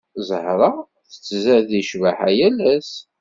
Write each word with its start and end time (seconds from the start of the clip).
Zahra 0.27 0.69
tettzad 1.09 1.63
di 1.69 1.81
cbaḥa 1.89 2.29
yal 2.37 2.57
ass. 2.73 2.91